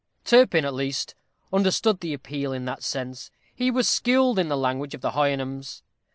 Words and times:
Turpin, 0.25 0.65
at 0.65 0.73
least, 0.73 1.13
understood 1.53 1.99
the 1.99 2.11
appeal 2.11 2.51
in 2.53 2.65
that 2.65 2.81
sense; 2.81 3.29
he 3.53 3.69
was 3.69 3.87
skilled 3.87 4.39
in 4.39 4.49
the 4.49 4.57
language 4.57 4.95
of 4.95 5.01
the 5.01 5.11
Houyhnhnms. 5.11 5.83